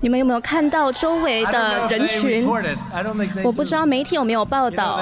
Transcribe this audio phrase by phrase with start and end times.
[0.00, 2.46] 你们有没有看到周围的人群？
[3.42, 5.00] 我不知道媒体有没有报道。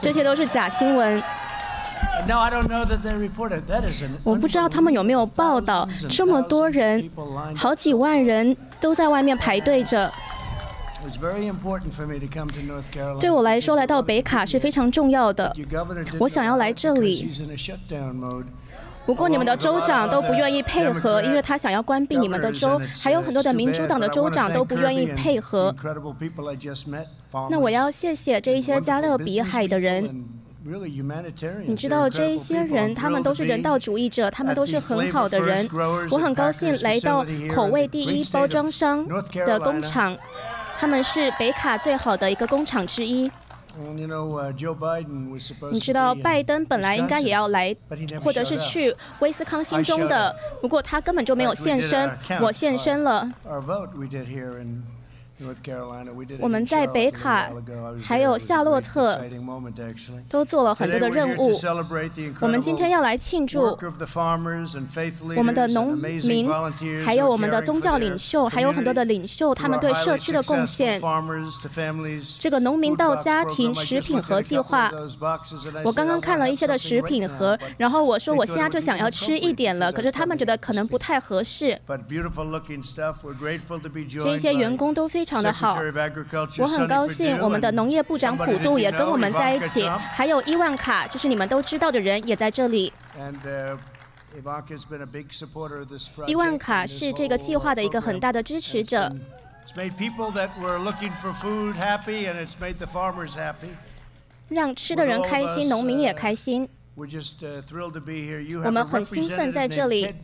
[0.00, 1.22] 这些都是假新闻。
[4.24, 5.88] 我不知道他们有没有报道。
[6.10, 7.10] 这么多人，
[7.54, 10.10] 好几万人都在外面排队着。
[13.20, 15.54] 对我来说，来到北卡是非常重要的。
[16.18, 17.30] 我想要来这里。
[19.06, 22.80] 不过你们的州长都不愿意配合，因为他想要关闭你们的州。
[23.02, 25.74] 还有很多的民主党的州长都不愿意配合。
[27.50, 30.24] 那我要谢谢这一些加勒比海的人。
[31.66, 35.68] 你知道这一些人，他们都是人道主义者，他们都是很好的人。
[36.10, 37.22] 我很高兴来到
[37.54, 39.06] 口味第一包装商
[39.46, 40.16] 的工厂，
[40.78, 43.30] 他们是北卡最好的一个工厂之一。
[45.72, 47.74] 你知道拜登本来应该也要来，
[48.22, 52.10] 或者是去威斯康星州的，不过他根本就没有现身，
[52.40, 53.28] 我现身了。
[56.38, 57.50] 我们在北卡
[58.00, 59.20] 还有夏洛特
[60.30, 61.52] 都做了很多的任务。
[62.40, 63.76] 我们今天要来庆祝
[65.36, 66.48] 我们的农民，
[67.04, 71.02] 还有我们的宗教领袖，还有很多的领袖，他们对社区的贡献。
[72.38, 74.88] 这个农民到家庭食品盒计划，
[75.84, 81.76] 我刚刚看了一些的食品盒，然后我说我现在就想要吃一点了，可是他们觉得可能不太合适。
[84.22, 85.23] 这些员工都非。
[85.24, 85.78] 非常的好，
[86.58, 92.92] 我很高兴我们的农业部长普渡也跟我们在一起，还有伊万卡，就是你们都知道的人也在这里。
[96.26, 99.10] 伊万卡是这个计划的一个很大的支持者。
[104.48, 106.68] 让吃的人开心，农民也开心。
[106.96, 110.14] 我们很兴奋在这里。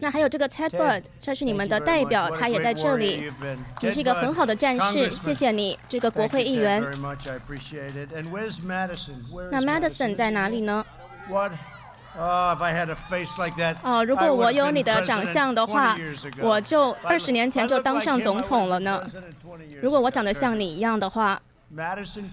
[0.00, 3.32] 那还有这个 Ted Bud，这是你们的代表，他也在这里。
[3.80, 6.80] 你是一个很好的战士，谢谢你，这个国会议员。
[9.50, 10.84] 那 Madison 在哪里呢？
[13.82, 15.96] 哦，如果我有你的长相的话，
[16.40, 19.04] 我就二十年前就当上总统了呢。
[19.82, 21.42] 如果我长得像你一样的话。
[21.76, 22.30] Madison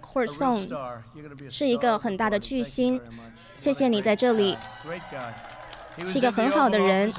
[0.00, 0.66] Cawthorn
[1.48, 3.00] 是一个很大的巨星，
[3.54, 4.58] 谢谢你在这里，
[6.08, 7.10] 是一个很好的人。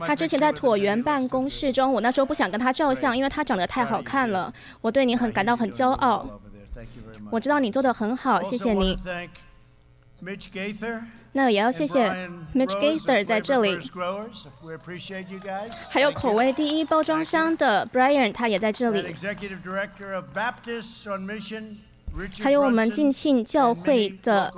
[0.00, 4.52] 他之前在椭圆办公室中，我那时候不想跟他照相，因为他长得太好看了。
[4.80, 6.40] 我对你很感到很骄傲，
[7.30, 8.98] 我知道你做的很好，谢谢你。
[11.38, 12.10] 那也要谢谢
[12.52, 13.78] Mitch Gaither 在这里，
[15.88, 19.14] 还有口味第一包装商的 Brian，他也在这里，
[22.42, 24.52] 还有我们敬庆教会的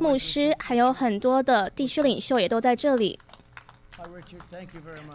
[0.00, 3.16] 牧师，还有很多的地区领袖也都在这里。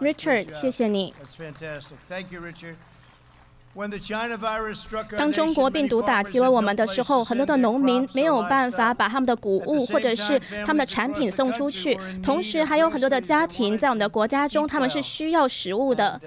[0.00, 1.12] Richard，谢谢你。
[5.18, 16.20] 当中国病毒打击了我们的时候，很多的农民没有办法把他们的谷物或者是他们的产品送出去，同时还有很多的家庭在我们的国家中，他们是需要食物的。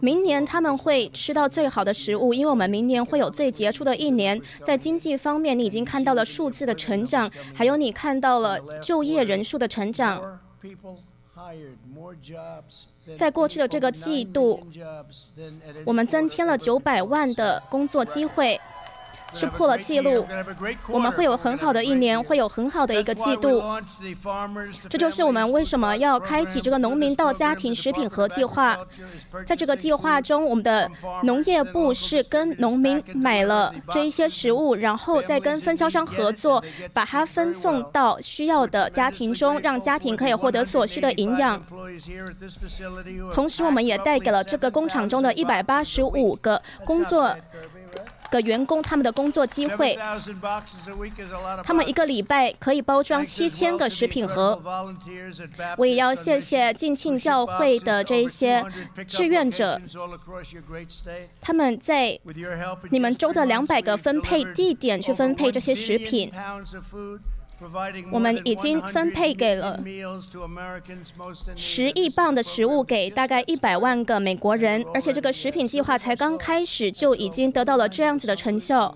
[0.00, 4.40] 明年他们会吃到最好的食物，因为我们明年会有最杰出的一年。
[4.62, 10.40] 在经济方面，你已经看到了数字的成长，还有你看到了就业人数的成长。
[13.16, 14.60] 在过去的这个季度，
[15.84, 18.60] 我们增添了九百万的工作机会。
[19.32, 20.26] 是破了记录，
[20.88, 23.62] 我们会有很好的一年，会有很好的一个季度。
[24.88, 28.76] 这就是我们为什么要开启这个农民到家庭食品盒计划。
[29.46, 30.90] 在这个计划中，我们的
[31.24, 36.62] 农业部是跟农民买了这一些食物，然后再跟分销商合作，
[36.92, 41.62] 把它分送到需要的家庭中，让家庭可以获得所需的营养。
[43.34, 47.34] 同时，我们也带给了这个工厂中的一百八十五个工作。
[48.32, 49.94] 个员工他们的工作机会，
[51.62, 54.58] 他们一个礼拜可以包装七千个食品盒。
[55.76, 58.64] 我也要谢谢敬庆教会的这一些
[59.06, 59.78] 志愿者，
[61.42, 62.18] 他们在
[62.90, 66.32] 你们州的两百个分配地点去分配这些食品。
[68.10, 69.80] 我们已经分配给了
[71.54, 78.94] 十亿磅的食物给大概一百万个美国人，而且这个食品计划才刚开始就已经得到了这样子的成效。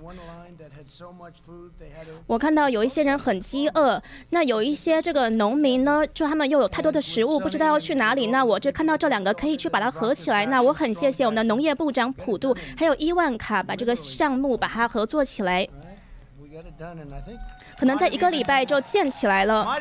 [2.26, 8.28] 我看到有一些人很饥饿，那有一些这个农民呢，就他们又有太多的食物，不知道要去哪里。
[8.28, 10.46] 那我就看到这两个可以去把它合起来。
[10.46, 15.66] 那我很谢谢我们的农业部长普渡，还有伊万卡把这个项目把它合作起来。
[17.78, 19.78] 可能在一个礼拜就建起来了，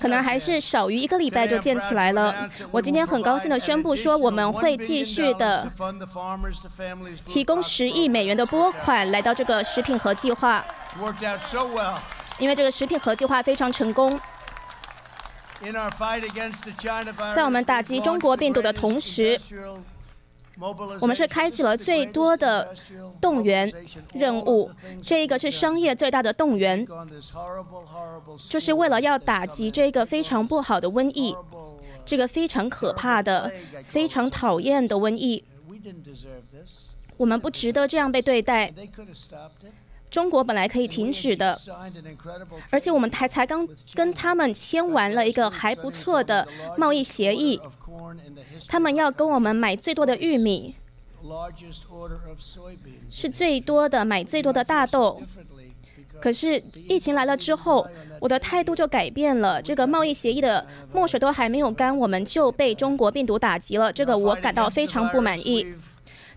[0.00, 2.48] 可能还是少于一个礼拜就建起来了。
[2.70, 5.70] 我今天很高兴的宣布说，我们会继续的
[7.26, 10.64] 提供十亿美元的拨款来到这个食品盒计划，
[12.38, 14.20] 因为这个食品盒计划非常成功。
[17.34, 19.38] 在我们打击中国病毒的同时，
[21.00, 22.74] 我们是开启了最多的
[23.20, 23.72] 动员
[24.12, 24.70] 任务。
[25.02, 26.86] 这一个是商业最大的动员，
[28.48, 31.34] 就是为了要打击这个非常不好的瘟疫，
[32.04, 33.50] 这个非常可怕的、
[33.84, 35.44] 非常讨厌的瘟疫。
[37.16, 38.72] 我们不值得这样被对待。
[40.10, 41.56] 中国本来可以停止的，
[42.68, 43.64] 而且我们才才刚
[43.94, 47.60] 跟他们签完了一个还不错的贸易协议，
[48.68, 50.74] 他们要跟我们买最多的玉米，
[53.10, 55.22] 是最多的买最多的大豆。
[56.20, 57.86] 可是疫情来了之后，
[58.20, 59.62] 我的态度就改变了。
[59.62, 65.74] 这个贸易协议的墨水都还没有干，我们就被中国病毒打击了，这个我感到非常不满意。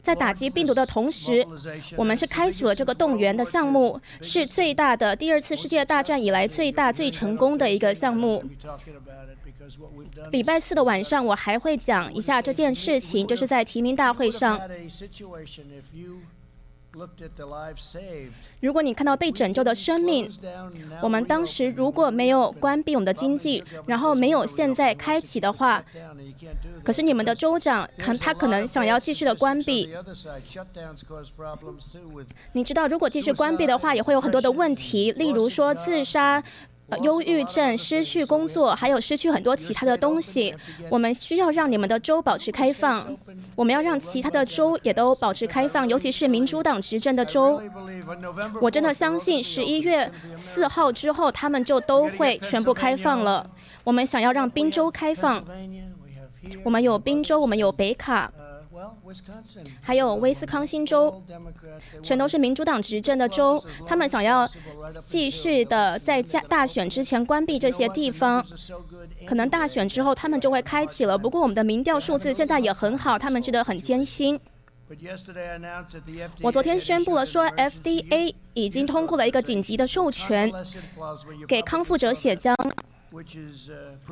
[0.02, 1.46] 在打击病毒的同时，
[1.98, 8.44] 我们是开启了这个动员的项目，是最大的第二次世界大战以来最大最成功的一个项目。
[10.32, 14.60] 礼拜四的晚上，我还会讲一下这件事情，就是在提名大会上。
[18.60, 20.30] 如果你看到被拯救的生命，
[21.02, 25.84] 我们当时如果没有关闭我们的经济，然后没有现在开启的话，
[26.84, 29.90] 可是你们的州长可他可能想要继续的关闭。
[32.52, 36.44] 你知道，如果继续关闭的话，也会有很多的问题，例如说自杀。
[37.02, 40.54] 忧郁症、失去工作，还有失去很多其他的东西。
[40.90, 43.18] 我们需要让你们的州保持开放，
[43.56, 47.62] 我们要让其他的州也都保持开放，尤其是民主党执政的州。
[48.62, 53.50] 我真的相信十一月四号之后，他们就都会全部开放了。
[53.84, 55.44] 我们想要让宾州开放，
[56.64, 58.32] 我们有宾州，我们有北卡。
[59.82, 61.22] 还有威斯康星州，
[62.02, 63.64] 全都是民主党执政的州。
[63.86, 64.48] 他们想要
[65.00, 68.46] 继续的在加大选之前关闭这些地方，
[69.28, 71.18] 可能大选之后他们就会开启了。
[71.18, 74.40] 不过我们的民调数字现在也很好，他们觉得很艰辛。
[76.42, 80.52] 我昨天宣布了说，FDA 已经通过了一个紧急的授权，
[81.48, 82.54] 给康复者血浆。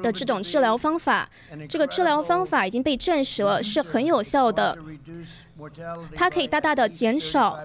[0.01, 1.30] 的这种治疗方法，
[1.68, 4.77] 这个治疗方法已经被证实了是很有效的。
[6.15, 7.59] 它可以大大的减少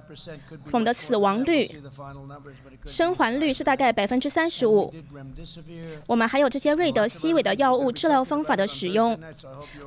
[0.73, 1.69] 我们的死亡率，
[2.85, 4.93] 生还率是大概百分之三十五。
[6.07, 9.19] 我们还有这些瑞德西韦的药物治疗方法的使用。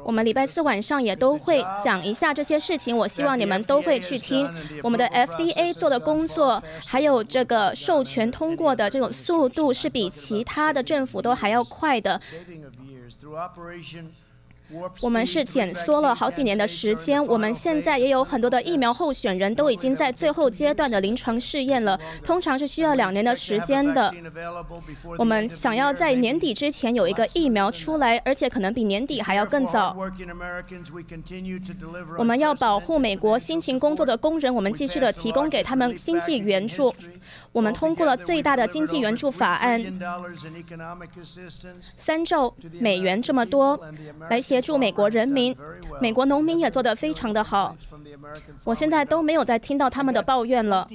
[0.03, 4.49] 我们礼拜四晚上也都会讲一下这些事情，我希望你们都会去听。
[4.83, 12.19] 我们的 FDA 做的工作，还有这个授权通过的这种速度，是比其他的政府都还要快的。
[15.01, 24.13] 我们是减缩了好几年的时间，我们现在也有很多的疫苗候选人都已经在最后阶段的临床试验了，通常是需要两年的时间的。
[25.17, 29.95] 我们想要在年底之前有一个疫苗出来，而且可能比年底还要更早。
[32.17, 36.93] 我们要保护美国辛勤工作的工人，我们继续的提供给他们经济援助。
[37.51, 39.81] 我们通过了最大的经济援助法案，
[41.97, 43.79] 三兆美元这么多，
[44.29, 45.55] 来协助美国人民。
[45.99, 47.75] 美国农民也做得非常的好。
[48.63, 50.87] 我现在都没有再听到他们的抱怨了。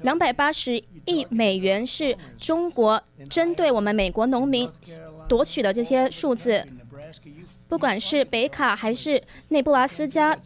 [0.00, 4.68] 两百八十亿美元是中国针对我们美国农民
[5.28, 6.66] 夺取的这些数字。
[7.68, 10.36] 不管是北卡还是内布拉斯加，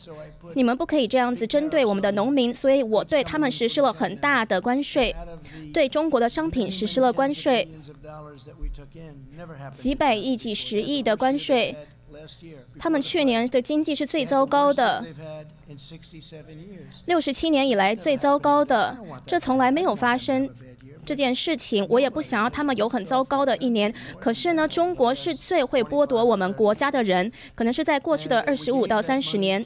[0.54, 5.14] 你们不可以这样子针对我们的农民，所以我对他们实施了很大的关税，
[5.72, 7.68] 对中国的商品实施了关税，
[9.72, 11.76] 几百亿、几十亿的关税。
[12.78, 15.04] 他们去年的经济是最糟糕的，
[17.06, 20.50] 六十七年以来最糟糕的，这从来没有发生。
[21.10, 23.92] 这件事情，我也不想要他们有很糟糕的一年。
[24.20, 29.60] 可是呢，中国是最会剥夺我们国家的人，可能是在过去的二十五到三十年，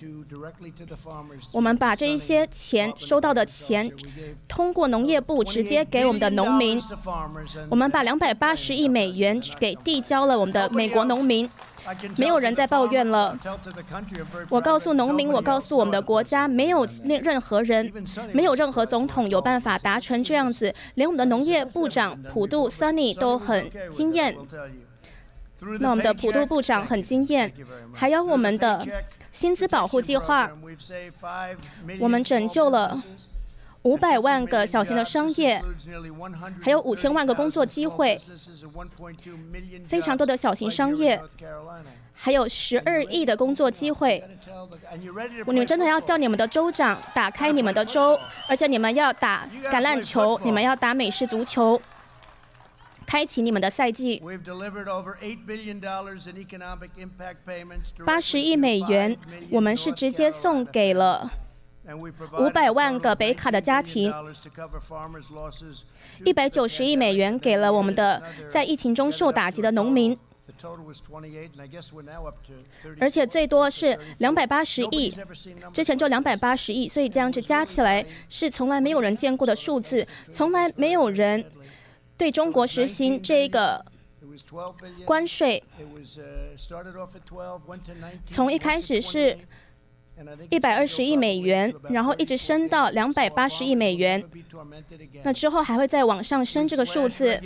[1.52, 3.92] 我们把这一些钱收到的钱，
[4.48, 6.80] 通过农业部直接给我们的农民，
[7.68, 11.46] 我们把两百八十亿美元给递交了我们的美国农民。
[12.16, 13.36] 没有人在抱怨了。
[14.48, 17.92] 我告诉农民，我告诉我们的国家，没有任何人，
[18.32, 20.74] 没有任何总统有办法达成这样子。
[20.94, 24.36] 连我们的农业部长普渡 Sunny 都很惊艳。
[25.80, 27.50] 那我们的普渡部长很惊艳，
[27.94, 28.86] 还有我们的
[29.32, 30.50] 薪资保护计划，
[32.00, 32.94] 我们拯救了
[33.84, 35.62] 五百万个小型的商业，
[36.62, 38.18] 还有五千万个工作机会，
[39.86, 41.20] 非常多的小型商业，
[42.14, 44.24] 还有十二亿的工作机会。
[45.46, 51.78] 你们真的要叫你们的州长打开你们的州，而且你们要打橄榄球，你们要打美式足球，
[53.06, 54.22] 开启你们的赛季。
[58.06, 59.14] 八十亿美元，
[59.50, 61.30] 我们是直接送给了。
[62.38, 64.10] 五百万个北卡的家庭，
[66.24, 70.18] 一百九十亿美元给了我们的在疫情中受打击的农民，
[72.98, 75.14] 而且最多是两百八十亿，
[75.74, 81.44] 之前就两百八十亿，所以这样子加起来是从来没有人见过的数字，从来没有人
[82.16, 83.84] 对中国实行这个
[85.04, 85.62] 关税，
[88.26, 89.38] 从一开始是。
[90.50, 94.22] 一百二十亿美元，然后一直升到两百八十亿美元，
[95.22, 97.40] 那之后还会再往上升这个数字。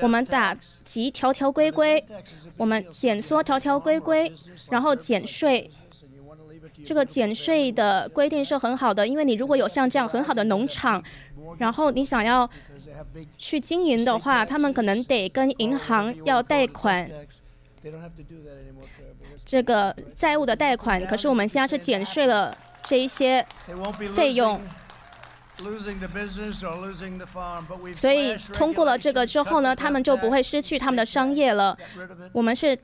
[0.00, 2.04] 我们打击条条规规，
[2.56, 4.32] 我们减缩条条规规，
[4.70, 5.70] 然后减税。
[6.82, 11.02] 这个减税的规定是很好的，因为你如果有像这样很好的农场，
[11.58, 12.48] 然后你想要
[13.36, 17.10] 去经营的话，他们可能得跟银行要贷款。
[19.50, 23.44] 这个债务的贷款，可是我们现在是减税了这一些
[24.14, 24.60] 费用，
[27.92, 31.76] 所以通过了这个之后呢，他们就不会失去他们的商业了。
[32.32, 32.78] 我们是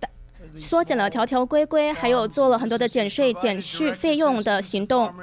[0.56, 5.14] 缩减了条条规规，还有做了很多的减税、减去费用的行动。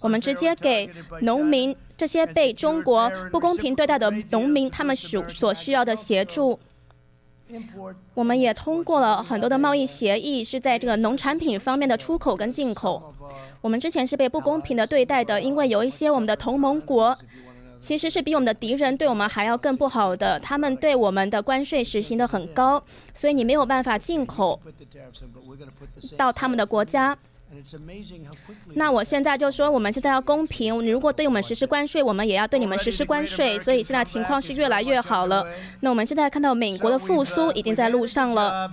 [0.00, 6.58] 我们直接给农民这些被中国不公平对待的农民，他们所所需要的协助。
[8.14, 13.14] 我们也通过了很多的贸易协议，是在这个农产品方面的出口跟进口。
[13.60, 17.16] 我们之前是被不公平的对待的，因为有一些我们的同盟国
[17.78, 22.82] 其实是比我们的敌人对我们还要更不好的，他们对我们的关税实行的很高，
[23.14, 24.60] 所以你没有办法进口
[26.16, 27.16] 到他们的国家。
[28.74, 30.84] 那我现在就说，我们现在要公平。
[30.84, 33.58] 你如果对我们实施关税，我们也要对你们实施关税。
[33.58, 35.46] 所以现在情况是越来越好了。
[35.80, 38.70] 那我们现在看到美国的复苏已经在路上了，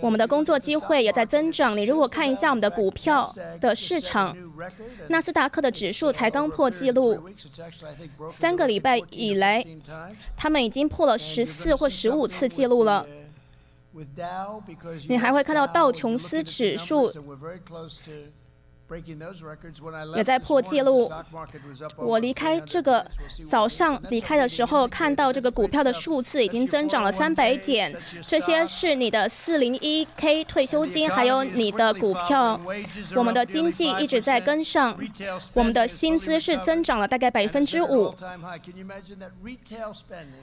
[0.00, 1.76] 我们的工作机会也在增长。
[1.76, 4.36] 你如果看一下我们的股票的市场，
[5.08, 7.20] 纳斯达克的指数才刚破纪录，
[8.32, 9.64] 三个礼拜以来，
[10.36, 13.06] 他们已经破了十四或十五次记录了。
[15.08, 17.10] 你还会看到道琼斯指数。
[20.14, 21.10] 也在破纪录。
[21.96, 23.04] 我离开这个
[23.48, 27.96] 早上离开的时候，看到这个股票的数字已经增长了三百点。
[28.20, 32.60] 这些是你的四零一 k 退休金，还有你的股票。
[33.16, 34.94] 我们的经济一直在跟上，
[35.54, 38.14] 我们的薪资是增长了大概百分之五。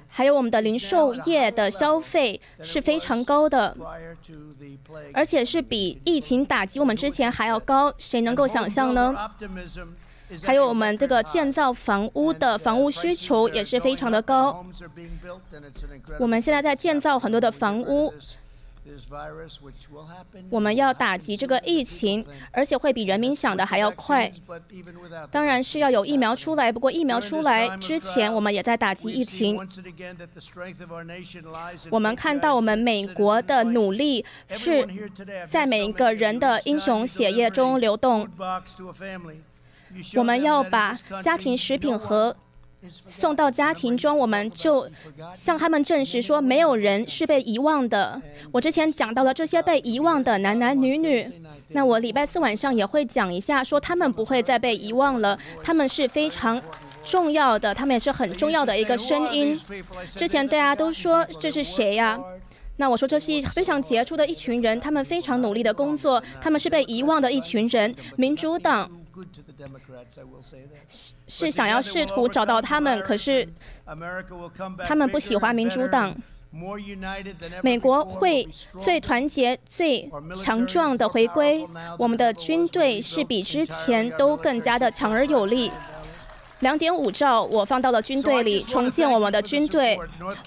[0.07, 3.77] 还有我们的零售业的消费是非常高的，
[5.13, 7.93] 而且是比疫情打击我们之前还要高。
[7.99, 8.30] 谁能？
[8.31, 9.13] 能够想象呢？
[10.45, 14.65] 还有我们这个建造房屋的房屋需求也是非常的高。
[16.17, 18.13] 我们现在在建造很多的房屋。
[20.49, 24.31] 我们要打击这个疫情，而且会比人民想的还要快。
[25.29, 29.55] 当然是要有疫苗出来，不过疫苗出来之前，我们也在打击疫情。
[31.89, 34.87] 我们看到我们美国的努力是
[35.47, 38.27] 在每一个人的英雄血液中流动。
[40.15, 42.35] 我们要把家庭食品盒。
[43.07, 44.89] 送到家庭中，我们就
[45.33, 48.19] 向他们证实说，没有人是被遗忘的。
[48.51, 51.25] 我之前讲到了这些被遗忘的男男女女，
[51.69, 56.59] 那我礼拜四晚上也会讲一下，说他们不会再被遗忘了，他们是非常
[57.05, 59.59] 重要的，他们也是很重要的一个声音。
[60.09, 62.19] 之前大家都说这是谁呀？
[62.77, 67.93] 那我说这是一非常杰出的一群人，他们非常努力的工作，他们是被遗忘的一群人。
[68.15, 68.89] 民主党。
[70.87, 73.47] 是是想要试图找到他们，可是
[74.85, 76.15] 他们不喜欢民主党。
[77.61, 78.45] 美国会
[78.77, 81.65] 最团结、最强壮的回归。
[81.97, 85.71] 我们的军队是比之前都更加的强而有力。
[86.59, 89.97] 两点五兆我放到了军队里，重建我们的军队。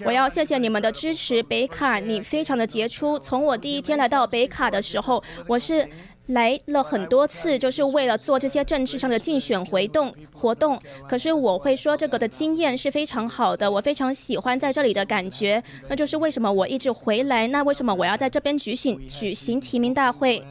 [0.05, 3.19] 我要谢谢你们的支持，北卡，你非常的杰出。
[3.19, 5.89] 从我第一天来到北卡的时候，我是。
[6.29, 10.81] 来了很多次，就是为了做这些政治上的竞选活动活动。
[11.07, 15.63] 可是我会说，这个的经验是非常好的，我非常喜欢在这里的感觉。
[15.89, 17.47] 那就是为什么我一直回来。
[17.49, 20.43] 那为什么我要在这边举行举行提名大会？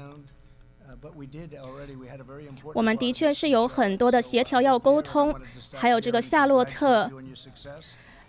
[2.73, 5.35] 我们的确是有很多的协调要沟通，
[5.73, 7.09] 还有这个夏洛特。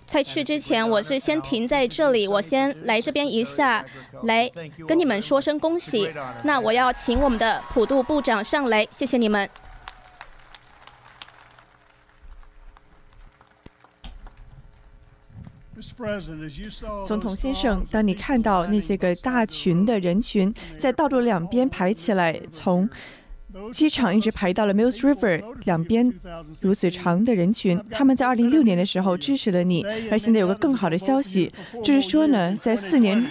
[0.06, 3.84] 在去之前，我是先停在这里，我先来这边一下，
[4.24, 4.50] 来
[4.86, 6.10] 跟你们说声恭喜。
[6.44, 9.48] 那我要请我们的普渡部长上来，谢谢你们。
[17.06, 22.88] 总统先生，当你看到那些个大群的人群在道路两边排起来，从
[23.72, 26.12] 机场一直排到了 Mills River 两边，
[26.60, 33.26] 如此长的人群，他们在2016年的时候支持了你，而现在有个更好的消息，就是说呢，在四年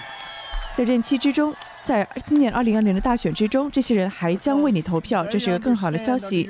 [0.76, 1.54] 的任期之中，
[1.84, 6.50] 在今年2020的大选之中，这些人还将为你投票，这是个更好的消息。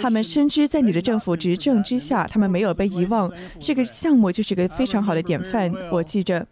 [0.00, 5.72] 他们深知在你的政府执政之下，他们没有被遗忘，这个项目就是个非常好的典范。
[5.90, 6.46] 我记着，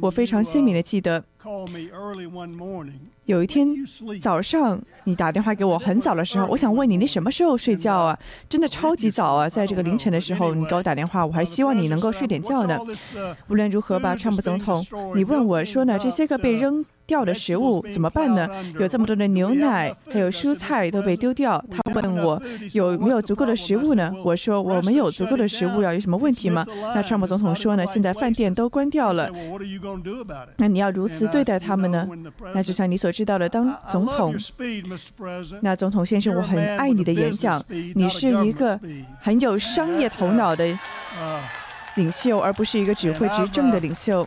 [0.00, 1.24] 我非常鲜明的记得。
[3.26, 3.68] 有一天
[4.20, 8.18] 早上，你打电话给我很早的时候，我想问你，你什么时候睡觉啊？
[8.48, 9.48] 真的超级早啊！
[9.48, 12.78] 在这个凌晨的时候，你给我打电话，我还希望你能够睡点觉呢。
[13.48, 16.84] 无论如何吧，川普总统，你问我说呢，这些个被扔。
[17.12, 18.48] 掉的食物怎么办呢？
[18.80, 21.62] 有这么多的牛奶，还有蔬菜都被丢掉。
[21.70, 22.42] 他问我
[22.72, 24.10] 有没有足够的食物呢？
[24.24, 26.64] 我说我们有足够的食物要，有什么问题吗？
[26.94, 29.28] 那川普总统说呢，现在饭店都关掉了。
[30.56, 32.08] 那你要如此对待他们呢？
[32.54, 34.34] 那就像你所知道的，当总统，
[35.60, 37.62] 那总统先生，我很爱你的演讲。
[37.94, 38.80] 你是一个
[39.20, 40.64] 很有商业头脑的
[41.96, 44.26] 领袖，而不是一个只会执政的领袖。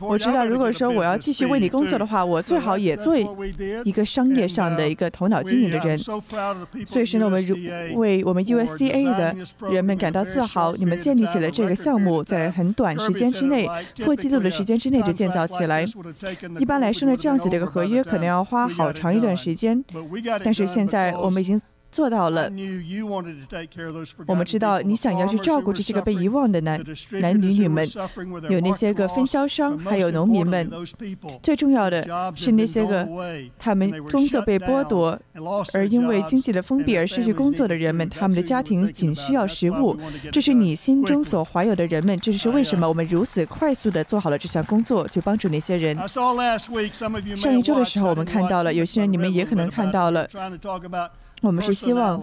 [0.00, 3.14] 我知道，如果说我要继续为你工作的话，我最好也做
[3.84, 5.98] 一个商业上的一个头脑经营的人。
[6.86, 7.54] 所以说呢，我们如
[7.98, 9.36] 为我们 USCA 的
[9.70, 10.74] 人们感到自豪。
[10.76, 13.68] 你们建立起了这个项目，在很短时间之内，
[14.02, 15.84] 破纪录的时间之内就建造起来。
[16.58, 19.84] 一般来说呢，这样子的一个合约可能要花好长一段时间。
[20.42, 21.60] 但是现在我们已经。
[21.90, 22.50] 做到了。
[24.26, 26.82] 我们知道你想要去照顾这些个被遗忘的男
[27.20, 27.86] 男女女们，
[28.48, 30.70] 有那些个分销商，还有农民们。
[31.42, 33.06] 最重要的是那些个
[33.58, 35.18] 他们工作被剥夺，
[35.74, 39.98] 而因为经济的封闭而失去工作的人们，他们的家庭仅需要食物。
[40.32, 42.18] 这是你心中所怀有的人们。
[42.20, 45.96] 这就是为什么我们如此快速的做好了这项工作，去帮助那些人。
[47.36, 50.28] 上一周的时候，我们看到了，有些人你们也可能看到了。
[51.40, 52.22] 我们是希望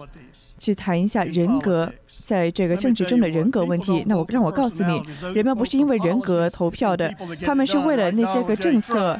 [0.58, 4.04] 去谈一下人格在这个政治中的人格问题。
[4.06, 5.02] 那我让我告诉你，
[5.34, 9.18] 人们不是因为人格投票的，他们是为了那些个政策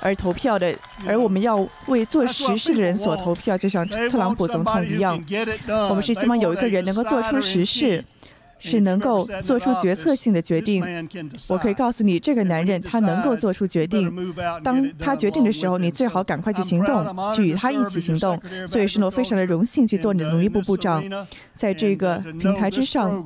[0.00, 0.74] 而投票的。
[1.06, 5.18] 而我们要为做实事的人所投票，就像特朗普总统一样。
[5.88, 8.04] 我们是希望有一个人能够做出实事。
[8.60, 10.84] 是能够做出决策性的决定。
[11.48, 14.32] 我可以告诉你，这个男人他能够做出决定。
[14.62, 18.40] 当他决定的时候，你最好赶快去行动，去与他一起行动。
[18.68, 21.02] 所以，是诺非常的荣幸去做你的农业部部长。
[21.56, 23.24] 在这个平台之上，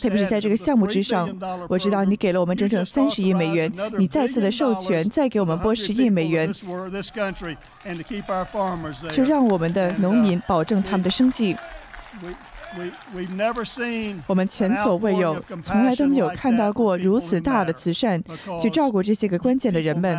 [0.00, 1.28] 特别是在这个项目之上，
[1.68, 3.70] 我知道你给了我们整整三十亿美元。
[3.98, 6.52] 你再次的授权，再给我们拨十亿美元，
[9.10, 11.56] 就让我们的农民保证他们的生计。
[14.26, 18.22] 我们前所未有，从来都没有看到过如此大的慈善，
[18.60, 20.18] 去照顾这些个关键的人们，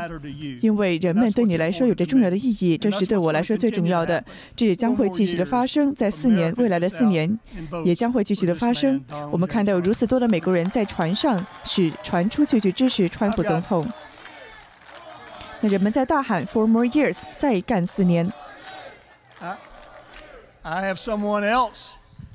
[0.62, 4.24] 因为人们对你来说有着重要的意义，这是对我来说最重要的。
[4.56, 7.40] 这也将会继续的发生在四年未来的四年，
[7.84, 9.04] 也将会继续的发生。
[9.32, 13.88] 我们看到有如此多的美国人在船上使船出去去支持川普总统，
[15.62, 18.32] 那人们在大喊 “For more years”，再干四年。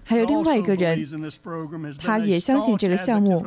[0.08, 1.06] 还有另外一个人，
[1.98, 3.44] 他也相信这个项目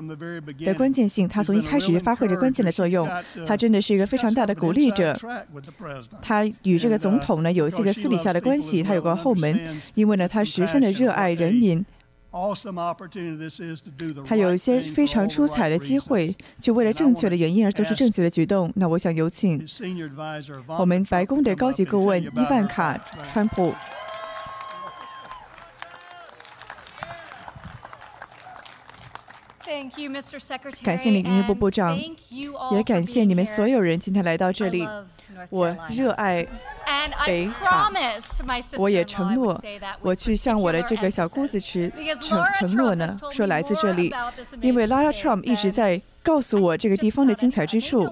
[0.59, 1.27] 的关键性。
[1.27, 3.09] 他从一开始就发挥着关键的作用。
[3.47, 5.17] 他真的是一个非常大的鼓励者。
[6.21, 8.83] 他与这个总统呢有一些个私底下的关系。
[8.83, 11.83] 他有个后门，因为呢他十分的热爱人民。
[14.23, 18.71] 他有一些非常出彩的机会，就为了正确的原因而做出正确的举动。
[18.75, 19.61] 那我想有请
[20.79, 22.95] 我们白宫的高级顾问伊万卡·
[23.33, 23.73] 川普。
[30.83, 31.97] 感谢你，林部部长，
[32.71, 34.87] 也感谢你们所有人今天来到这里。
[35.49, 36.45] 我热爱
[37.25, 37.91] 北卡，
[38.77, 39.59] 我也承诺，
[40.01, 41.91] 我去向我的这个小姑子吃
[42.21, 44.13] 承承诺呢，说来自这里，
[44.61, 48.07] 因为 Lara Trump 一直在告诉我这个地方的精彩之处。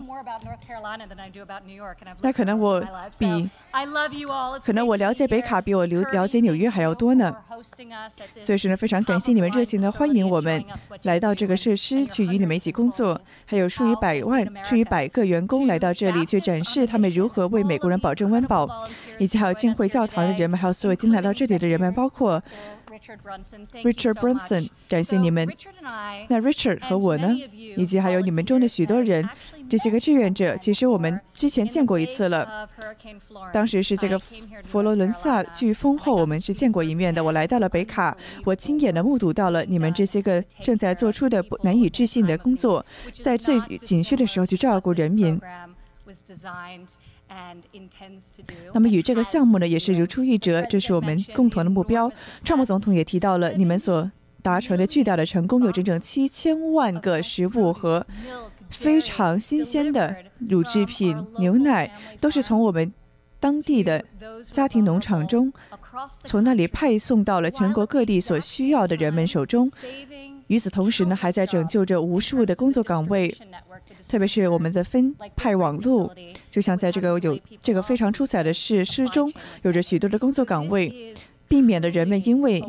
[2.22, 2.84] 那可能我
[3.18, 3.50] 比
[4.64, 7.36] 可能我了解北卡比我了了解纽约还要多呢。
[8.40, 10.64] 所以说呢，非常感谢你们热情的欢迎我们
[11.04, 22.42] 来到这个设施去与你们一起工作，还有数以百万、数以百个员工来到这里去展示他们如何为美国人保证温饱，以及还有浸会教堂的人们，还有所有今天来到这里的人们，包括。
[23.84, 25.48] Richard Brunson，感谢你们。
[26.28, 27.34] 那 Richard 和我呢，
[27.78, 29.28] 以及还有你们中的许多人，
[29.70, 32.68] 这些个志愿者，其实我们之前见过一次了。
[33.54, 34.20] 当时是这个
[34.64, 37.24] 佛罗伦萨飓风后，我们是见过一面的。
[37.24, 42.84] 我来到了北卡，我亲眼的目睹到了你们这些个正在做出的难以置信的工作，
[43.22, 45.40] 在最紧需的时候去照顾人民。
[48.74, 52.12] 那么与这个项目呢，也是如出一辙，这是我们共同的目标。
[52.44, 58.06] 川普总统也提到了你们所达成的巨大的成功，有整整七千万个食物和
[58.70, 62.92] 非常新鲜的乳制品、牛奶，都是从我们
[63.40, 64.04] 当地的
[64.52, 65.52] 家庭农场中，
[66.24, 69.70] 从那里派送到了全国各地所需要的人们手中。
[70.48, 73.32] 与此同时呢，还在拯救着无数的工作岗位。
[74.10, 76.12] 特别是我们的分派网络，
[76.50, 81.14] 就像在这个有这个非常出彩的设施中，有着许多的工作岗位，
[81.48, 82.60] 避免了人们因为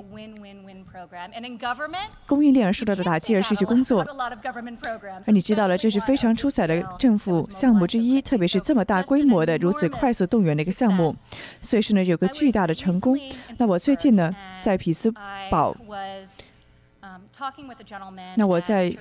[2.26, 4.07] 供应链而受到的打击而失去工作。
[5.24, 11.16] 而你知道了，这是非常出彩的政府项目之一，特别是这么大规模的、如此快速动员的一个项目，
[11.62, 13.18] 所以是呢，有个巨大的成功。
[13.57, 15.11] 那我最近呢，在匹兹
[15.50, 15.74] 堡。
[18.36, 18.92] 那我在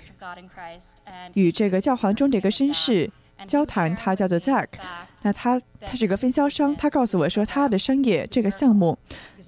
[1.33, 3.09] 与这个教皇中的一个绅士
[3.47, 4.67] 交谈，他叫做 Zack。
[5.23, 8.97] 那他他是一个分销商，他告诉我说，他的商业这个项目，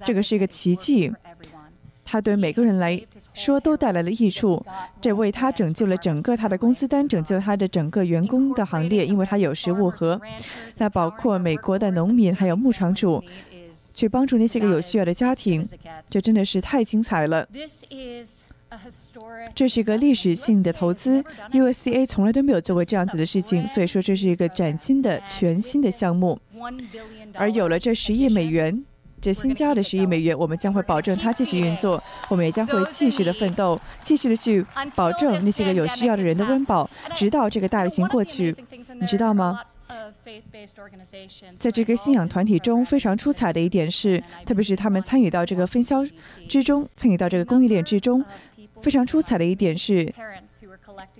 [0.04, 1.12] 这个是一个奇迹，
[2.04, 3.00] 他对每个人来
[3.32, 4.64] 说都带来了益处。
[5.00, 10.20] 这为他拯救了整个他的公司单，拯救了他的整个员工的行列，因为他有食物盒。
[10.78, 13.22] 那包括美国的农民还有牧场主，
[13.94, 15.66] 去帮助那些个有需要的家庭，
[16.08, 17.46] 这真的是太精彩了。
[19.54, 26.38] 这是一个历史性的投资，USCA 从来都没有做过这样子的事情，所以说这是一个崭新的、全新的项目。
[27.34, 28.84] 而有了这十亿美元，
[29.20, 38.54] 这新加的十亿美元，我们将会保证它继续运作，我们也将会继续的奋斗，继续的去保证那些个有需要的人的温饱，直到这个大疫情过去。
[39.00, 39.60] 你知道吗？
[41.56, 46.02] 在这个信仰团体中，非常出彩的一点是，特别是他们参与到这个分销
[46.48, 48.24] 之中，参与到这个供应链之中。
[48.82, 50.12] 非常出彩的一点是，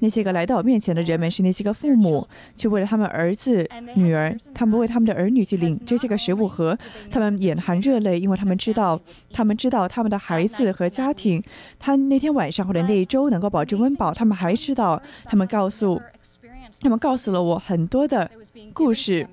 [0.00, 6.76] 那些个来到我面前的人们是那些个父母，去为了他们儿子、女儿，他们为他们的儿女去领这些个食物盒，
[7.10, 9.00] 他们眼含热泪，因为他们知道，
[9.32, 11.42] 他们知道他们的孩子和家庭，
[11.78, 14.12] 他那天晚上或者那一周能够保证温饱。
[14.12, 16.00] 他们还知道，他们告诉，
[16.80, 18.30] 他们告诉了我很多的
[18.72, 19.26] 故事。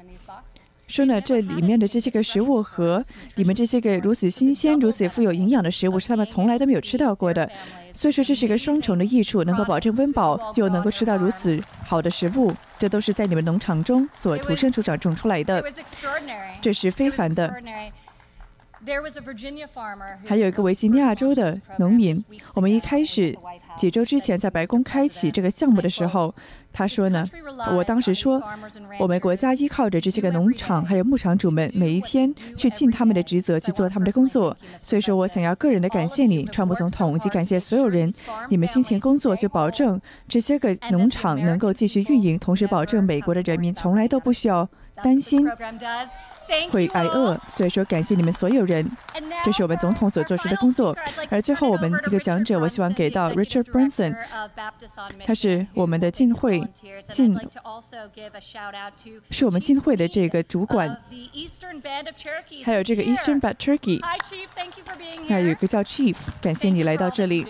[0.89, 3.01] 说呢，这里面的这些个食物和
[3.35, 7.49] 你们这些个如此新鲜、如此富有营养的食物，是他们从来都没有吃到过的。
[7.93, 12.51] 所以说，这是一个双重的益处，能够保证温饱，又能够吃到如此好的食物。
[12.79, 15.63] 这都是在你们农场中所土生土长种出来的，
[16.59, 17.53] 这是非凡的。
[20.25, 22.23] 还有一个维吉尼亚州的农民，
[22.55, 23.37] 我们一开始
[23.77, 26.33] 几周之前在白宫开启这个项目的时候，
[26.71, 27.25] 他说呢，
[27.75, 28.41] 我当时说，
[28.97, 34.55] 我们国家依靠着这些个农场还有牧场主们，每一天去尽他们的职责，去做他们的工作。
[34.77, 38.11] 所以说我想要个人的感谢你，川普总统，以及感谢所有人，
[38.49, 44.69] 你们辛勤工作，去保证这些个农场能够继续运营，同时保证美国的人民从来都不需要
[45.03, 45.45] 担心。
[46.71, 48.89] 会挨饿，所以说感谢你们所有人，
[49.43, 50.95] 这是我们总统所做出的工作。
[51.29, 54.15] 而最后我们一个讲者，我希望给到 Richard Branson，
[55.25, 56.61] 他是我们的进会
[57.11, 57.37] 进，
[59.29, 60.89] 是我们进会的这个主管，
[62.63, 64.01] 还有这个 Eastern Band Turkey，
[65.27, 67.45] 还有一个叫 Chief，感谢你来到这里。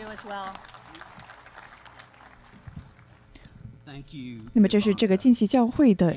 [4.54, 6.16] 那么这是这个近期教会的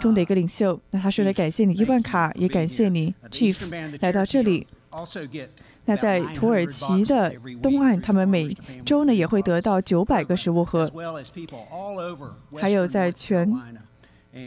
[0.00, 0.80] 中的一个领袖。
[0.90, 4.66] 那他说呢，感谢你伊万卡，也感谢你 Chief 来到这里。
[5.86, 8.48] 那在土耳其的东岸，他们每
[8.86, 10.90] 周呢也会得到九百个食物盒。
[12.58, 13.52] 还有在全，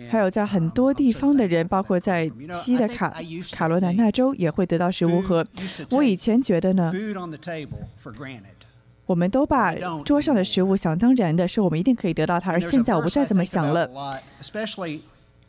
[0.09, 3.13] 还有在很多地方的人，包括在西的卡
[3.51, 5.45] 卡罗南纳州也会得到食物盒。
[5.91, 6.91] 我以前觉得呢。
[9.07, 9.73] 我们都把
[10.05, 12.51] 桌上的食物想当然的，是我们一定可以得到它。
[12.51, 13.89] 而现在我不再这么想了。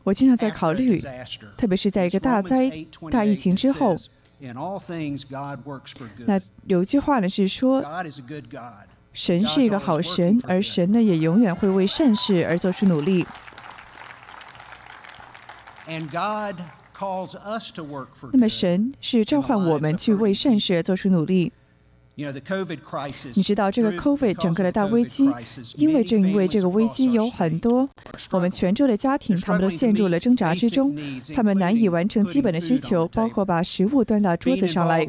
[0.05, 0.99] 我经常在考虑，
[1.59, 2.73] 特别是在一个大灾、
[3.11, 3.95] 大疫情之后。
[6.25, 7.85] 那有一句话呢是说，
[9.13, 13.27] 神是一个好神，而神呢也永远会为善事而做出努力。
[18.33, 21.53] 那么神是召唤我们去为善事做出努力。
[23.35, 25.31] 你知道这个 COVID 整个的大危机，
[25.77, 27.89] 因为正因为这个危机有很多
[28.33, 30.93] 我们泉州的家庭，他们都陷入了挣扎之中，
[31.33, 35.07] 他们难以完成基本的需求，包括把食物端到桌子上来。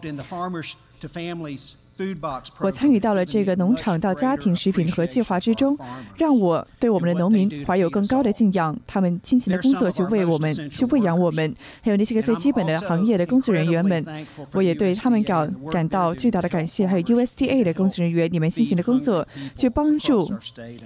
[2.59, 5.77] 我参与到了这个农场到家庭食品和计划之中，
[6.17, 8.75] 让我对我们的农民怀有更高的敬仰。
[8.88, 16.88] 他们辛勤的工作去为我们，去喂养我们，还有那些个最基本的行业的工作人员们，我也对他们感感到巨大的感谢。
[16.88, 20.31] 还有 USDA 的工作人员，你们辛勤的工作去帮助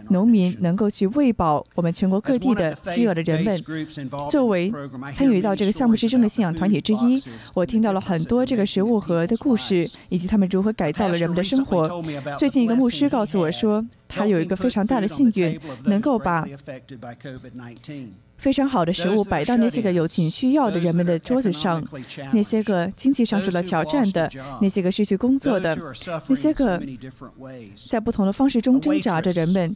[0.10, 3.62] 农民能够去喂饱我们全国各地的饥饿的人们。
[4.32, 4.72] 作为
[5.14, 7.22] 参与到这个项目之中的信仰团体之一，
[7.54, 11.03] 我听到了很多这个食物盒的故事，以及他们如何改造。
[11.04, 12.02] 到了人们的生活。
[12.38, 16.48] 最近一个牧师告诉我说，他有一个非常大的幸运，能够把
[18.38, 21.84] 非常好的食物摆到那些个有紧需要的人们的桌子上。
[22.32, 24.30] 那些个经济上受到挑战的，
[24.62, 25.78] 那些个失去工作的，
[26.28, 26.82] 那些个
[27.90, 29.76] 在不同的方式中挣扎着人们，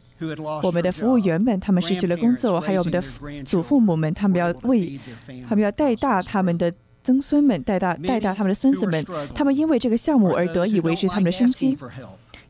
[0.62, 3.02] 我们的服务员们他们失去了工作，还有我们的
[3.44, 4.98] 祖父母们，他们要为
[5.48, 6.72] 他们要带大他们的。
[7.08, 9.02] 曾孙们带大带大他们的孙子们，
[9.34, 11.74] 他们因为这个项目而得以维持他们的生机。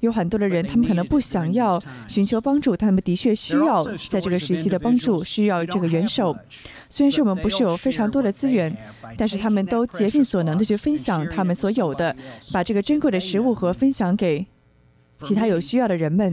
[0.00, 6.36] 有很多的人，他们可能不想要寻求帮助，他们的确需要在这个时期的帮助，需要这个援手。
[6.88, 8.76] 虽然说我们不是有非常多的资源，
[9.16, 12.16] 但是他们都竭尽所能的去分享他们所有的，
[12.52, 14.44] 把这个珍贵的食物和分享给。
[15.20, 16.32] 其他有需要的人们，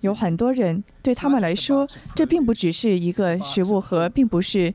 [0.00, 4.72] 有很多人对他们来说，这并不只是一个食物盒，并不是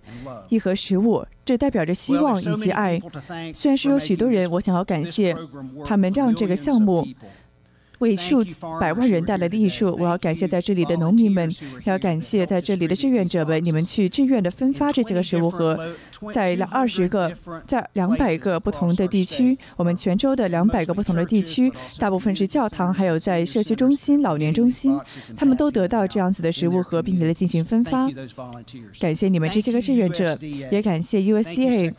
[0.49, 3.01] 一盒食物，这代表着希望以及爱。
[3.53, 5.35] 虽然是有许多人，我想要感谢
[5.85, 7.07] 他们，让这个项目。
[8.03, 8.43] 为数
[8.81, 11.49] 百万人带来的艺术，我要感谢在这里的农民们，
[11.85, 13.63] 要感谢在这里的志愿者们。
[13.63, 15.79] 你们去志愿的分发这些个食物盒，
[16.33, 17.31] 在二十个、
[17.65, 24.99] 在两百个不同的地区，我们泉州的两百个不同的地区，大部分是教堂，还有在社区中心、老年中心，
[25.37, 28.09] 他们都得到这样子的食物盒，并且来进行分发。
[28.99, 31.93] 感谢你们这些个志愿者，也感谢 USDA，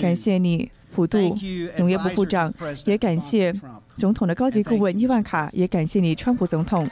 [0.00, 0.70] 感谢你。
[0.94, 1.18] 普渡
[1.78, 2.52] 农业部部长，
[2.84, 3.52] 也感谢
[3.94, 6.88] 总统的高级顾问伊万卡，也感谢你，川普总统。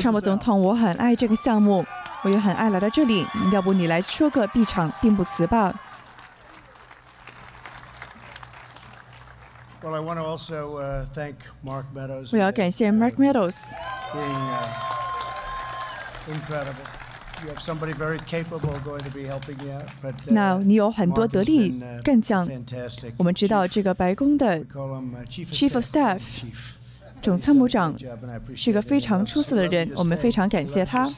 [0.00, 1.84] 川普总统，我很爱这个项目，
[2.24, 3.24] 我也很爱来到这里。
[3.52, 5.72] 要不你来说个闭场并不词吧？
[12.32, 13.56] 我要感谢 Mark Meadows。
[20.26, 22.48] 那你有很多得力干将。
[23.16, 24.64] 我们知道这个白宫的
[25.28, 26.20] Chief of Staff
[27.20, 27.96] 总参谋长
[28.54, 31.08] 是一个非常出色的人，我们非常感谢他。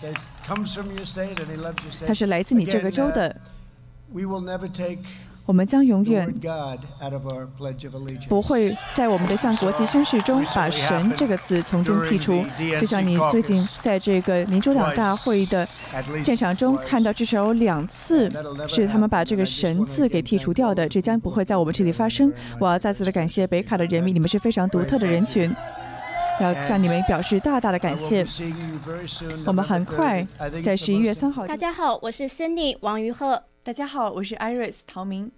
[2.06, 3.34] 他是来自你这个州的。
[5.46, 6.32] 我们将永远
[8.28, 12.42] 不会在我们的向国旗宣誓中把“神”这个词从中剔除。
[12.80, 15.68] 就像你最近在这个民主党大会的
[16.22, 18.30] 现场中看到，至少有两次
[18.68, 20.88] 是他们把这个“神”字给剔除掉的。
[20.88, 22.32] 这将不会在我们这里发生。
[22.58, 25.54] 我要再次的感谢北卡的人民，你们是非常独特的人群，
[26.40, 28.24] 要向你们表示大大的感谢。
[29.46, 30.26] 我们很快
[30.62, 31.46] 在十一月三号。
[31.46, 33.42] 大家好，我是 Cindy 王于鹤。
[33.64, 35.32] 大家好，我是 Iris 陶明。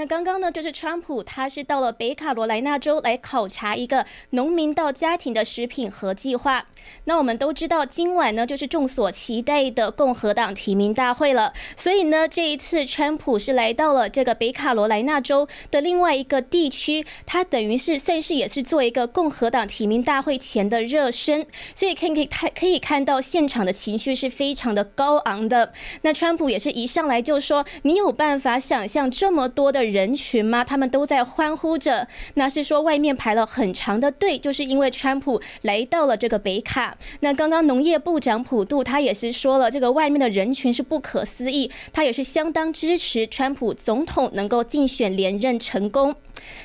[0.00, 6.68] 那刚刚呢，就是川普，他是到了北卡罗来纳州来考察一个农民到家庭的食品盒计划。
[7.04, 11.52] 那我们都知道，今晚呢就是众所期待的共和党提名大会了。
[11.76, 21.46] 所以呢，这一次川普是来到了这个北卡罗来纳州的另外一个地区，他等于是算是也是做一个共和党提名大会前的热身。
[21.74, 25.74] 所以可以可以看可以看到现场的情绪是非常的高昂的。
[26.00, 30.64] 那川普也是一上来就说：“你有办法想象这么多的人群吗？
[30.64, 32.06] 他们都在欢呼着。
[32.34, 46.14] 那是说外面排了很长的队，就是因为川普来到了这个北。”卡，那刚刚农业部长普渡他也是说了，这个外面的人群是不可思议，他也是相当支持川普总统能够竞选连任成功。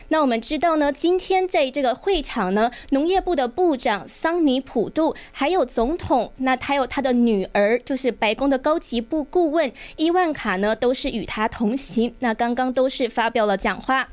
[0.09, 12.13] 那我们知道呢，今天在这个会场呢，农业部的部长桑尼普杜，还有总统，那还有他的女儿，就是白宫的高级部顾问伊万卡呢，都是与他同行。
[12.19, 14.09] 那刚刚都是发表了讲话。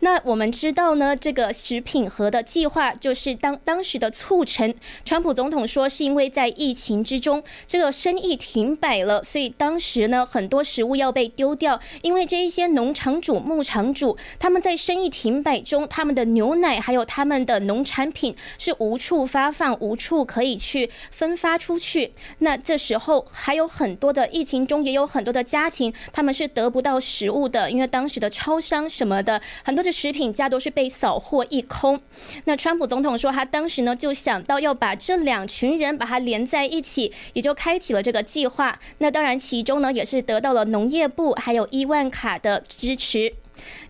[0.00, 22.12] 那我们知道呢，这个食品盒的计划就是当当时的促成，川普总统说是因为在疫情之中，这个生意停摆了，所以当时呢很多食物要被丢掉，因为这一些农场主、牧场主他们在生意停摆中，他们的牛奶还有他们的农产品是无处发放、无处可以去分发出去。
[22.38, 32.00] 那这时候还有很多的疫情中也有很多的家庭，他们是得不到食物的，因为当时的超商什么的很多的食品价都是被扫货一空。
[32.44, 38.78] 那川普总统说，他当时呢就想到要把这两群人把它连在一起，也就开启了这个计划。
[38.98, 43.34] 那当然其中呢也是得到了农业部还有伊万卡的支持。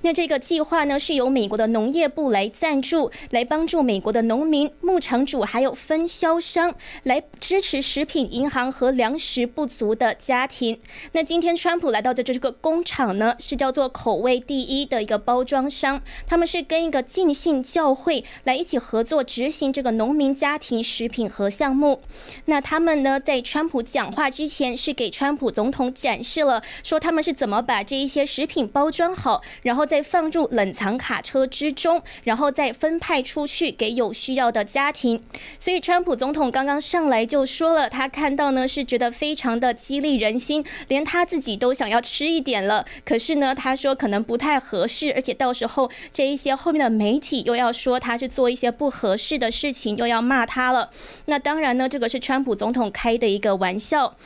[0.02, 10.80] 那这个计划呢，是由美国的农业部来赞助，来帮助美国的农民、牧场主还有分销商，来支持食品银行和粮食不足的家庭。
[11.12, 22.00] 那今天川普来到的这个工厂呢，是叫做口味第一的一个包装商，他们是跟一个尽信教会来一起合作执行这个农民家庭食品盒项目。
[22.46, 29.42] 那他们呢，在川普讲话之前，是给川普总统展示了说他们是怎么把这一些食品包装好。
[29.62, 35.22] 然后再放入冷藏卡车之中，然后再分派出去给有需要的家庭。
[35.58, 42.84] 所以，川普总统刚刚上来就说了，他看到呢是觉得非常的激励人心，连他自己都想要吃一点了。
[43.04, 50.90] 可是呢，他说可能不太合适，而且到时候这一些后面的媒体又要说他是做一些不合适的事情，又要骂他了。
[51.26, 54.16] 那当然呢，这个是川普总统开的一个玩笑。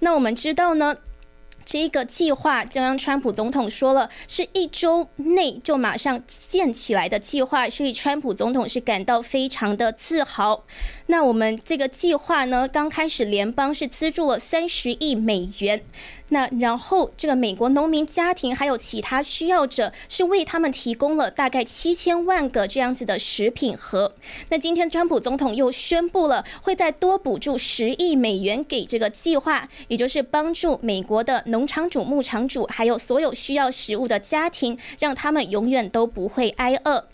[0.00, 0.96] 那我们知道呢。
[1.64, 10.64] 这个计划，刚刚川普总统说了，是一周内就马上建起来的计划，所以川普总统是感到非常的自豪。
[11.12, 15.84] 那我们这个计划呢，刚开始联邦是资助了三十亿美元。
[16.30, 24.14] 那然后，这个美国农民家庭还有其他需要者是为他们提供了大概七千万个这样子的食品盒。
[24.48, 37.04] 那今天，川普总统又宣布了，会再多补助十亿美元给这个计划，也就是帮助美国的农场主、牧场主还有所有需要食物的家庭，让他们永远都不会挨饿。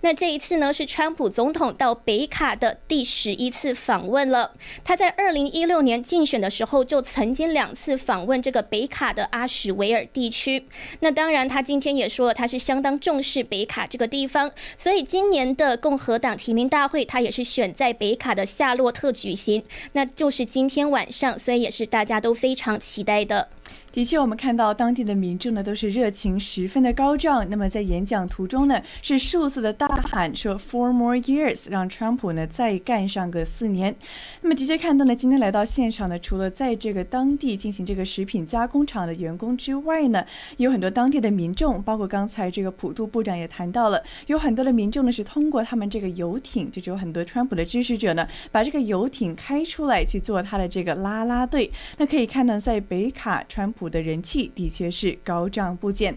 [0.00, 4.52] 那这一次呢，是川普总统到北卡的第十一次访问了。
[4.84, 10.66] 他在二零一六年竞选的时候，就曾经两次访问这个北卡的阿什维尔地区。
[11.00, 14.50] 那当然，他今天也说了，他是相当重视北卡这个地方。
[14.76, 19.62] 所以今年的共和党提名大会，他也是选在北卡的夏洛特举行，
[19.92, 23.48] 那就是今天晚上，所以也是大家都非常期待的。
[23.96, 27.48] 的确，我们看到当地的民众呢都是热情十分的高涨。
[27.48, 33.96] 那么在演讲途中呢，是数次的大喊说 “Four more years”，让川普呢再干上个四年。
[34.42, 40.22] 那么的确看到呢，今天来到现场呢，除了在这个当地进行这个食品加工厂的员工之外呢，
[40.58, 51.72] 有很多当地的民众，包括刚才这个普渡部长也谈到了，有很多的民众呢是通过他们这个游艇，就是有很多川普的支持者呢，把这个游艇开出来去做他的这个拉拉队。
[51.96, 53.85] 那可以看到，在北卡，川普。
[53.88, 56.16] 的人气的确是高涨不减。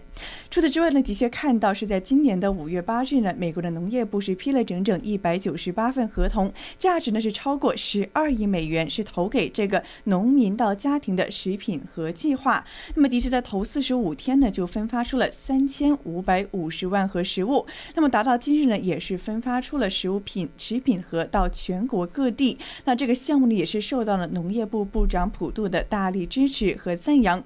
[0.50, 12.64] 除此之外呢，的确看到是在今年的五月八日呢，美国的农业部是批了整整一百九十八份合同，价值呢是超过十二亿美元，是投给这个农民到家庭的食品盒计划。
[12.94, 17.66] 那么的确在头四十五天呢，就分发出了三千五百五十万盒食物。
[17.94, 22.58] 那么达到今日呢，也是分发出了食物品食品盒到全国各地。
[22.84, 27.42] 那这个项目呢，也是受到了农业部部长普渡的大力支持和赞扬。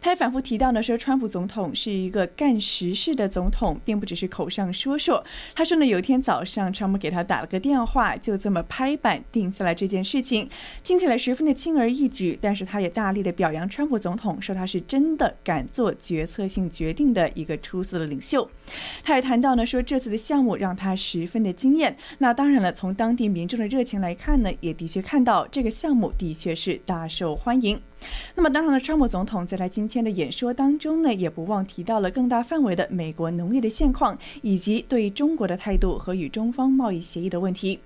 [0.00, 5.24] 他也反复提到呢，说川普总统是一个干实事的总统，并不只是口上说说。
[5.54, 10.48] 他说呢，有一天早上，川普给他打了个电话，就这么拍板定下来这件事情，
[10.82, 12.38] 听起来十分的轻而易举。
[12.40, 18.48] 但是他也大力的表扬川普总统，说他是真的敢做决策性决定的一个出色的领袖。
[19.02, 21.96] 他也谈到呢，说这次的项目让他十分的惊艳。
[22.18, 27.80] 那当然了，从当地民众的热情来看呢，也的确看到这个项目的确是大受欢迎。
[28.34, 37.80] 那么当然了，川普总统在他今天的演说当中呢，也不忘提到了更大范围的美国农业的现况，以及对中国的态度和与中方贸易协议的问题。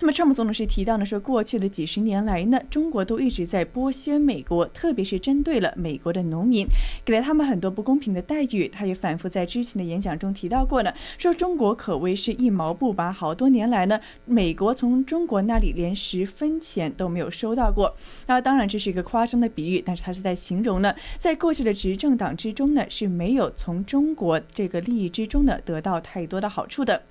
[0.00, 6.66] 那么川普总统是提到呢，说过去的几十年来呢，中国都一直在剥削美国，特别是针对了美国的农民，
[7.04, 8.68] 给了他们很多不公平的待遇。
[8.68, 17.96] 他也反复在之前的演讲中提到过呢，说中国可谓是一毛不拔，好多年来呢，美国从中国那里连十分钱都没有收到过。
[18.26, 27.02] 那当然这是一个夸张的比喻，但是他是在形容呢，在过去的执政党之中呢，是没有从中国这个利益之中呢得到太多的好处的。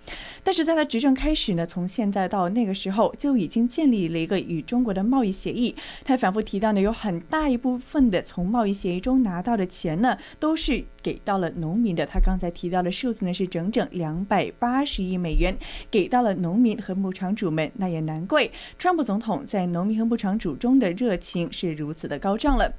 [0.43, 5.75] 但是在他执政开始呢，从现在到那个时候就已经建立了一个与中国的贸易协议。
[6.03, 12.05] 他反复提到呢，有很大一部分的从贸易协议中拿到的钱呢，都是给到了农民的。
[12.05, 15.55] 他刚才提到的数字呢，是整整两百八十亿美元
[15.89, 17.71] 给到了农民和牧场主们。
[17.75, 22.71] 那也难怪川普总统在农民和牧场主中的热情是如此的高涨了。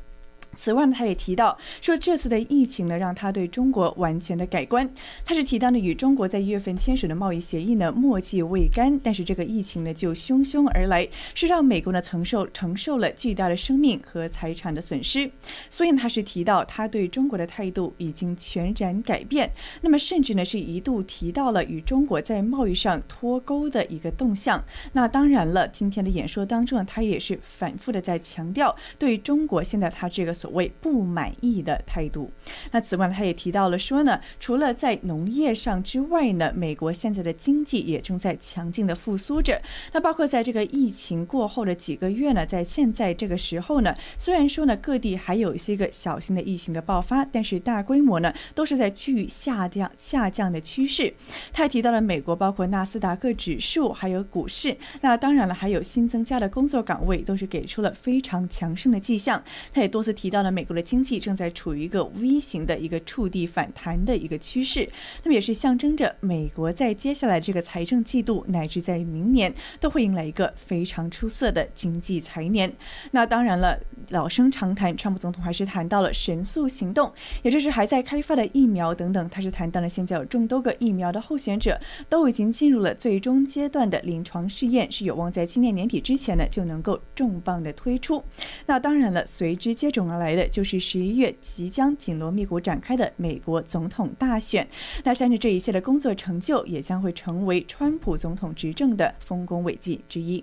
[0.56, 4.88] 此外呢，他也提到说，这次的疫情呢，让他对中国完全的改观。
[5.24, 15.30] 他是提到呢，与中国在一月份签署的贸易协议呢，墨迹未干，但是这个疫情呢，就汹汹而来，是让美国呢承受承受了巨大的生命和财产的损失。
[15.70, 19.50] 所以呢，他是提到他对中国的态度已经全然改变。
[19.80, 24.62] 那么，甚至呢，是一度提到了与中国在贸易上脱钩的一个动向。
[24.92, 30.34] 那当然了，今天的演说当中呢，他也是反复的在强调对中国现在他这个。
[30.44, 32.30] 所谓不满意的态度。
[32.70, 39.58] 那此外，他也提到了说呢，除了在农业上之外呢，美国现在的经济也正在强劲的复苏着。
[39.94, 51.14] 那包括在这个疫情过后的几个月呢，在现在这个时候呢，虽然说呢各地还有一些个小型的疫情的爆发，但是大规模呢都是在趋于下降下降的趋势。
[51.54, 59.42] 他还提到了美国包括纳斯达克指数还有股市，那当然了，还有新增加的工作岗位，都是给出了非常强盛的迹象。
[59.72, 60.33] 他也多次提。
[60.34, 64.88] 到了美国的经济正在处于一个 V 型的一个触地反弹的一个趋势，
[65.22, 72.72] 那么也是象征着美国在接下来这个财政季度乃至在明年都会迎来一个非常出色的经济财年。
[73.12, 73.78] 那当然了，
[74.08, 77.12] 老生常谈，川普总统还是谈到了神速行动，
[77.44, 79.28] 也就是还在开发的疫苗等等。
[79.28, 88.20] 他是谈到了现在有众多个疫苗的候选者都已经进入了最终阶段的临床试验，是有望在今年年底之前呢就能够重磅的推出。
[88.66, 90.23] 那当然了，随之接踵而来。
[90.24, 94.66] 来的就是十一月即将紧锣密鼓展开的美国总统大选，
[95.04, 100.42] 那相信这一切的工作成就也将会成为川普总统执政的丰功伟绩之一。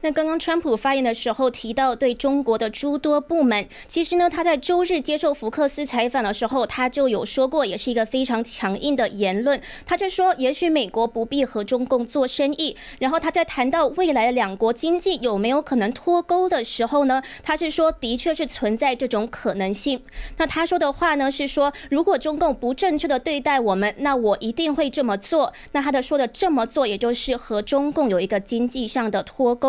[0.00, 9.60] 那刚刚川普发言的时候提到对中国的诸多部门，其实呢，他在周日接受福克斯采访的时候，他就有说过，也是一个非常强硬的言论。
[9.84, 12.76] 他就说，也许美国不必和中共做生意。
[13.00, 20.02] 然后他在谈到未来的两国经济有没有可能脱钩的时候呢，他是说，的确是存在这种可能性。
[20.36, 25.52] 那他说的话呢是说，如果中共不正确的对待我们，那我一定会这么做。
[25.72, 29.65] 那他的说的这么做，也就是和中共有一个经济上的脱钩。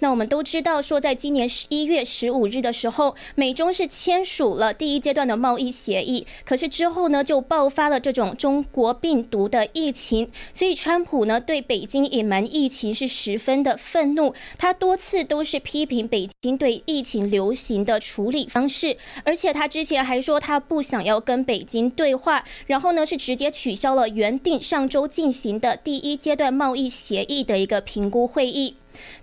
[0.00, 6.26] 那我们都知道，说在今年十一月十五日的时候，美中是签署了第一阶段的贸易协议。
[6.44, 14.34] 可是之后呢，就爆发了这种中国病毒的疫情，所以川普呢对北京隐瞒疫情是十分的愤怒。
[14.58, 28.76] 他多次都是批评北京对疫情流行的处理方式，而且他之前还说他不想要跟北京对话，然后呢是直接取消了原定上周进行的第一阶段贸易协议的一个评估会议。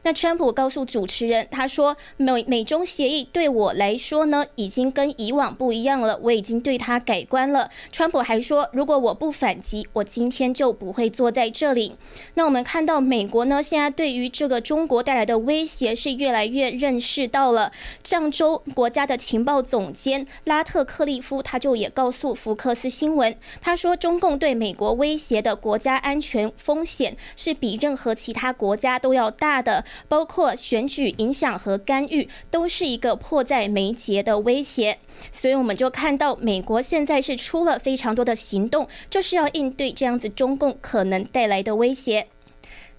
[0.03, 7.69] 那川普告诉主持人，他说美美中协议对我来说呢，已经跟以往不一样了，我已经对他改观了。
[7.91, 11.95] 川普还说，如果我不反击，我今天就不会坐在这里。
[12.33, 17.71] 那我们看到美国呢，现在对于这个中国带来的威胁是越来越认识到了。
[18.03, 29.59] 上周国家的情报总监拉特克利夫他就也告诉福克斯新闻，他说中共对美国威胁的国家安全风险是比任何其他国家都要大。
[29.59, 29.68] 的
[30.07, 34.99] 包括选举影响和干预，都是一个迫在眉睫的威胁。
[35.31, 42.27] 所以我们就看到，美国现在是出了非常多的行动，就是要应对这样子中共可能带来的威胁。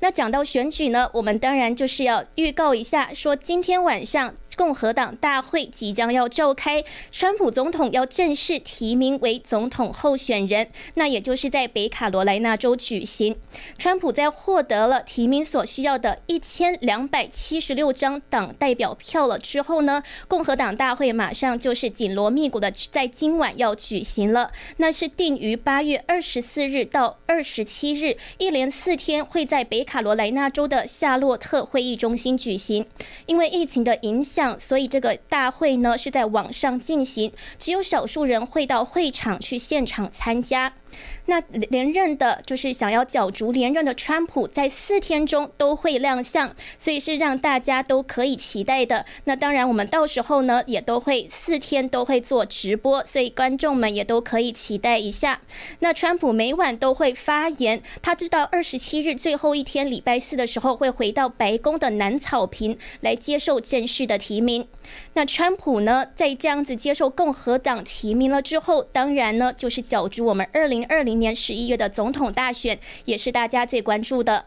[0.00, 4.34] 那讲到选举呢，我们当然就是要预告一下，说今天晚上。
[4.61, 13.34] 共和党大会即将要召开，川普总统要正式提名为总统候选人，那也就是在北卡罗来纳州举行。
[13.78, 32.84] 川普在获得了提名所需要的一千两百七十六张党代表票了之后呢，共和党大会马上就是紧锣密鼓的在今晚要举行了，那是定于八月二十四日到二十七日，一连四天会在北卡罗来纳州的夏洛特会议中心举行，
[33.24, 34.49] 因为疫情的影响。
[34.59, 40.72] 所以这个大会呢是在网上进行，只有少数人会到会场去现场参加。
[41.26, 49.05] 那连任的，就是想要角逐连任的川普，在四天中都会亮相，所以是让大家都可以期待的。
[49.24, 55.41] 那当然，我们到时候呢，也都会四天都会做直播，所以观众们也都可以期待一下。
[55.80, 64.66] 那川普每晚都会发言，他知道二十七日最后一天，礼拜四的时候会回到白宫的南草坪来接受正式的提名。
[65.14, 74.47] 那川普呢，在这样子接受共和党提名了之后，当然呢，就是角逐我们二零二零年十一月的总统大选，也是大家最关注的。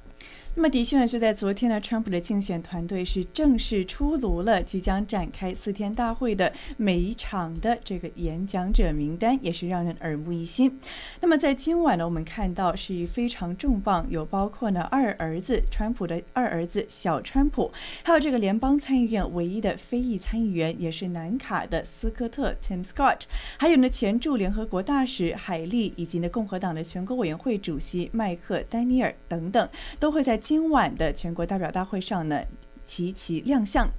[0.56, 10.80] 那么的确呢，是在昨天呢，川普的竞选团队是正式出炉了即将展开四天大会的每一场的这个演讲者名单，也是让人耳目一新。
[11.22, 17.72] 那么在今晚呢，我们看到是非常重磅，有包括呢二儿子川普的二儿子小川普，
[18.04, 23.22] 还有这个联邦参议院唯一的非裔参议员，也是南卡的斯科特 Tim Scott，
[23.58, 29.68] 还有呢前驻联合国大使海利，以及呢共和党的全国委员会主席麦克丹尼尔等等，
[30.00, 30.40] 都会在。
[30.44, 32.44] 今晚的全国代表大会上呢。
[32.86, 33.90] 齐齐亮相。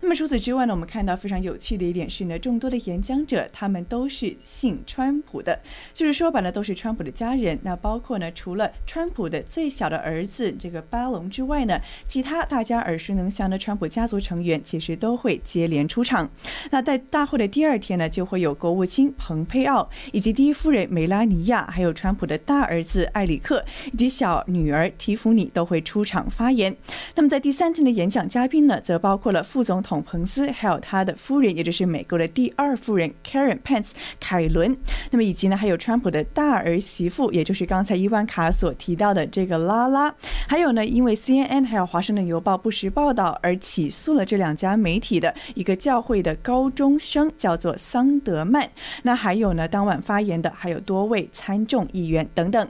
[0.00, 5.58] 那么除此之外呢，我们看到非常有趣的一点是呢，众多的演讲者他们都是姓川普的，
[5.94, 7.58] 就是说白了都是川普的家人。
[7.62, 16.30] 那包括呢，除了川普的最小的儿子这个巴隆之外呢，其他大家耳熟能详的川普家族成员其实都会接连出场。
[16.70, 26.76] 那在大会的第二天呢，就会有国务卿蓬佩奥以及第一夫人梅拉尼亚，还有川普的大儿子艾里克以及小女儿提芙尼都会出场发言。
[27.14, 28.28] 那么在第三天的演讲。
[28.34, 33.90] 嘉宾呢，则包括了副总统彭斯，还有他的夫人，也就是美国的第二夫人 Karen Pence
[34.20, 34.76] 凯伦。
[35.10, 40.14] 那么以及呢，还有川普的大儿媳妇，也就是刚才伊万卡所提到的这个拉拉。
[40.48, 48.70] 还有呢，因为 CNN 还有华盛顿邮报不实报道而起诉了这两家媒体的一个教会的高中生，叫做桑德曼。
[49.02, 52.68] 那还有呢，当晚发言的还有多位参众议员等等。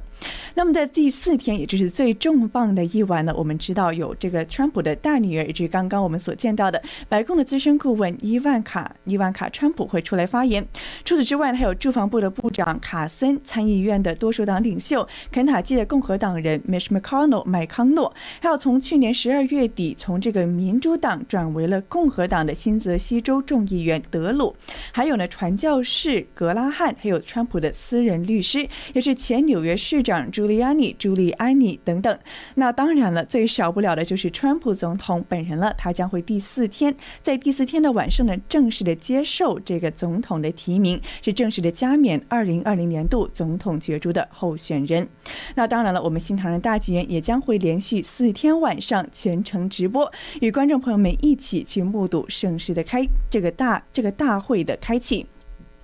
[0.54, 10.64] 那么在第四天，也就是最重磅的一晚呢，我们知道有这个川普的大女儿，也就是刚刚我们所见到的白宫的资深顾问伊万卡伊万卡川普会出来发言。
[11.04, 24.54] 除此之外呢，还有住房部的部长卡森、参议院的多数党领袖肯塔基的共和党人 Mitch McConnell 麦康诺，还有从去年十二月底从这个民主党转为了共和党的新泽西州众议员德鲁，
[24.92, 30.13] 还有呢传教士格拉汉，还有川普的私人律师，也是前纽约市长。
[30.30, 32.18] 朱利安尼、朱利安尼等等，
[32.56, 35.72] 那当然了，最少不了的就是川普总统本人了。
[35.78, 45.06] 他将会第四天，在第四天的晚上呢，正式的接受这个总统的提名，是正式的加冕二零二零年度总统角逐的候选人。
[45.54, 50.10] 那当然了，我们新唐人大剧院也将会连续四天晚上全程直播，
[50.40, 55.26] 与观众朋友们一起去目睹盛世的开这个大这个大会的开启。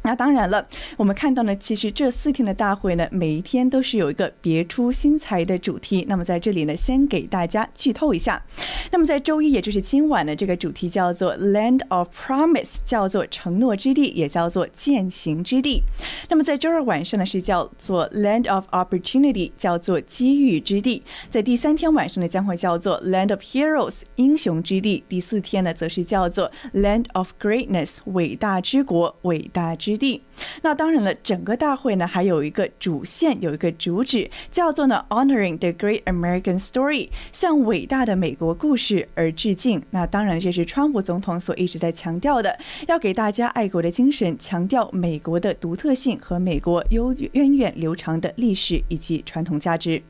[0.03, 6.07] 那当然了，我们看到呢，其实这四天的大会呢，每一天都是有一个别出心裁的主题。
[6.09, 8.43] 那么在这里呢，先给大家剧透一下。
[8.91, 15.83] 那么在周一，也就是今晚的这个主题叫做 Land of Promise，叫做承诺之地，也叫做践行之地。
[16.31, 21.03] 那么在周二晚上呢，是叫做 Land of Opportunity，叫做机遇之地。
[21.29, 25.05] 在第三天晚上呢，将会叫做 Land of Heroes，英雄之地。
[25.11, 29.89] 第四天呢，则是叫做 Land of Greatness，伟大之国，伟大之。
[29.91, 30.22] 之地，
[30.62, 39.82] 那当然了，整个大会呢还有一个主线，有一个主旨，叫做呢 Honoring the Great American Story，向伟大的美国故事而致敬。
[39.91, 50.01] 那当然，这是川普总统所一直在强调的，要给大家爱国的精神，强调美国的独特性和美国悠源远流长的历史以及传统价值。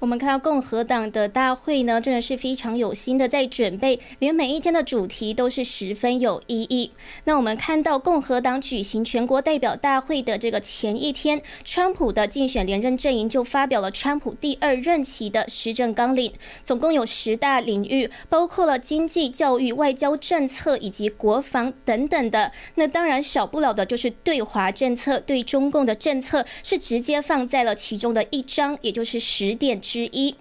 [0.00, 6.92] 我们看到共和党的大会呢，真的是非常有心的在准备，连每一天的主题都是十分有意义。
[7.24, 16.32] 那我们看到共和党举行全国代表大会的这个前一天，川普的竞选连任阵营就发表了川普第二任期的施政纲领，
[16.64, 22.52] 总共有十大领域，包括了经济、教育、外交政策以及国防等等的。
[22.76, 29.82] 那当然少不了的就是对华政策，对中共的政策是直接放在了其中的一章，也就是十点。
[29.88, 30.36] 之一。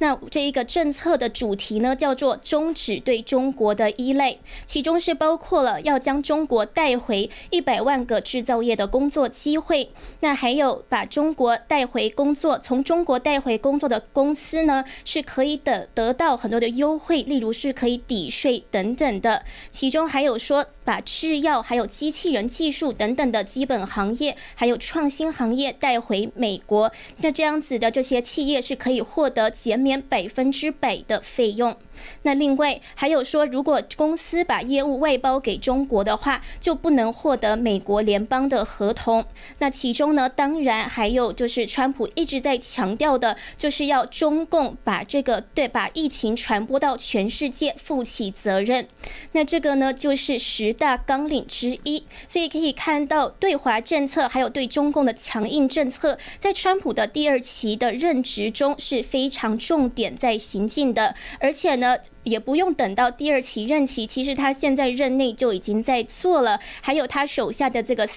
[0.00, 9.90] 那这一个政策的主题呢，叫做终止对中国的依赖，其中是包括了要将中国带回一百万个制造业的工作机会，
[10.20, 19.44] 那还有把中国带回工作，从中国带回工作的公司呢，是可以得得到很多的优惠，例如是可以抵税等等的。
[19.70, 29.89] 其中还有说把制药、还有机器人技术等等的基本行业，还有创新行业带回美国，那这样子的这些企业是可以获得减免。
[29.98, 31.74] 百分之百的费用。
[32.22, 39.24] 那另外还有说，如果公司把业务外包给中国的话，就不能获得美国联邦的合同。
[39.58, 48.86] 那其中呢，当然还有就是川普一直在强调的，就是要中共把这个对把疫情传播到全世界负起责任。
[49.32, 52.04] 那这个呢，就是十大纲领之一。
[52.28, 61.89] 所以可以看到，对华政策还有对中共的强硬政策，在川普的第二期的任职中是非常重点在行进的，而且呢。
[62.24, 66.60] 也不用等到第二期任期，其实他现在任内就已经在做了。
[66.80, 68.08] 还有他手下的这个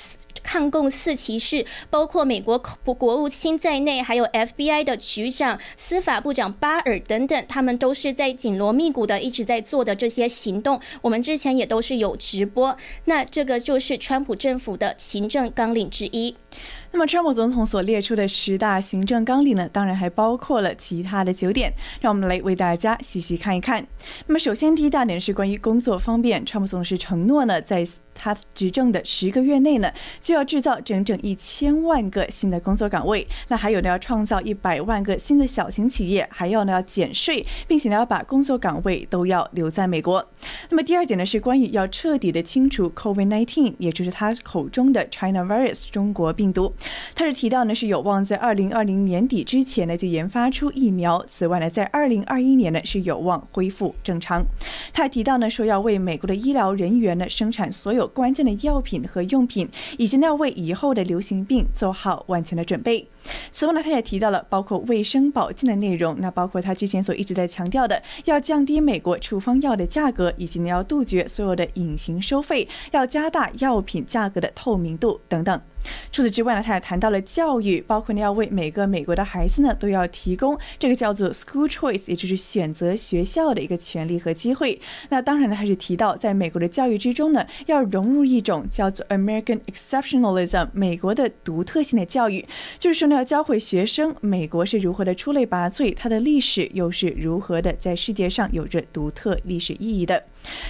[0.44, 10.80] 抗共四骑士，包括美国国务卿在内，还有 FBI 的局长、司法部长巴尔等等，他们都是在紧锣密鼓的一直在做的这些行动。
[11.02, 12.78] 我们之前也都是有直播。
[13.06, 16.36] 那这个就是川普政府的行政纲领之一。
[16.91, 23.86] 那么，川普总统所列出的十大行政纲领呢，当然还包括了其他的九点，让我们来为大家细细看一看。
[24.28, 27.84] 那么，首先第一大点是关于工作方面，川普总是承诺呢，在
[28.24, 33.28] 他执政的十个月内呢，就要制造整整一千万个新的工作岗位。
[33.49, 40.26] 那还有呢，要创造一百万个新的小型企业，还要呢要减税，并且呢要把工作岗位都要留在美国。
[40.69, 46.74] 那么第二点呢是关于要彻底的清除 COVID-19，也就是他口中的 China virus 中国病毒。
[47.13, 51.21] 他是提到呢是有望在二零二零年底之前呢就研发出疫苗。
[51.28, 54.41] 此外呢，在二零二一年呢是有望恢复正常。
[54.93, 58.09] 他还提到呢说要为美国的医疗人员呢生产所有。
[58.14, 63.07] 关键的药品和用品，以及呢要为以后的流行病做好万全的准备。
[63.51, 75.61] 此外呢，他也提到了包括卫生保健的内容，那包括他之前所一直在强调的，要降低美国处方药的价格，以及呢要杜绝所有的隐形收费，要加大药品价格的透明度等等。
[76.11, 84.79] 除此之外呢，他也谈到了教育，包括呢要为每个美国的孩子呢都要提供这个叫做 school choice，也就是选择学校的一个权利和机会。
[85.07, 92.45] 那当然呢，还是提到在美国的教育之中呢，要融入一种叫做 American exceptionalism，美国的独特性的教育，
[92.77, 93.13] 就是说呢。
[93.13, 100.23] 要教会学生美国是如何的出类拔萃，它的历史又是如何的在世界上有着独特历史意义的。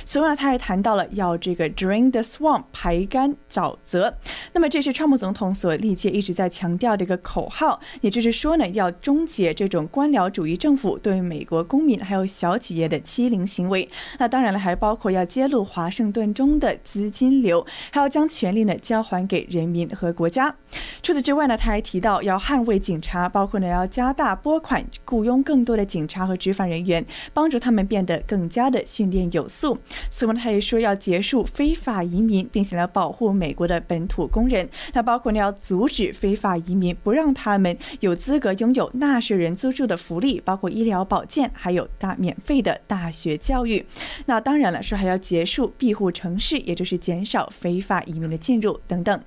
[0.05, 4.13] 此外呢，他还谈到了要这个 drain the swamp 排干沼泽。
[4.53, 13.87] 那么这是川普总统所历届一直在强调的一个口号，也就是说呢，要终结这种官僚主义政府对美国公民还有小企业的欺凌行为。
[14.19, 20.53] 那当然了，还包括要揭露华盛顿中的资金流，还要将权力呢交还给人民和国家。
[21.01, 29.62] 除此之外呢，他还提到要捍卫警察，包括呢要加大拨款，雇佣更多的警察和执法人员，帮助他们变得更加的训练有素。
[30.09, 34.67] 此外，他也说要结束非法移民，并且要保护美国的本土工人。
[34.93, 43.85] 那包括呢要阻止非法移民，不让他们有资格拥有纳税人资助的福利，包括医疗保健，还有大免费的大学教育。
[44.25, 49.21] 那当然了，说还要结束庇护城市，也就是减少非法移民的进入等等。